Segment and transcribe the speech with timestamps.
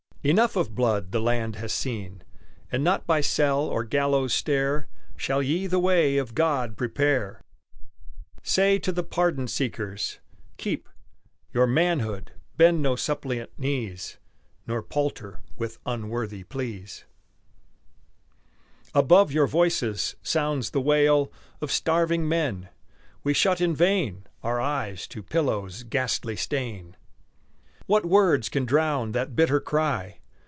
[0.23, 2.21] Enough of blood the land has seen,
[2.71, 7.41] And not by cell or gallows stair Shall ye the way of God prepare.
[8.43, 10.19] Say to the pardon seekers:
[10.57, 10.87] Keep
[11.51, 14.19] Your manhood, bend no suppliant knees,
[14.67, 17.05] Nor palter with unworthy pleas.
[18.93, 21.31] Above your voices sounds the wail
[21.61, 22.69] Of starving men;
[23.23, 26.95] we shut in vain Our eyes to Pillow's ghastly stain.
[27.87, 30.19] What words can drown that bitter cry?